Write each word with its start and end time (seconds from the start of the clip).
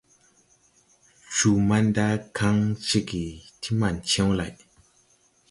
Cuu 1.33 1.59
manda 1.67 2.07
kan 2.37 2.57
ceege 2.87 3.23
ti 3.61 3.69
man 3.79 3.95
cew 4.09 4.29
lay. 4.39 4.53